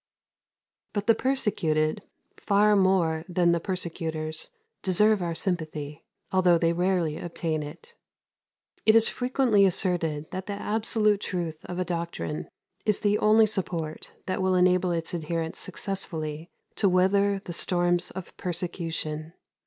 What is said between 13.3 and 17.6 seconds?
support that will enable its adherents successfully to weather the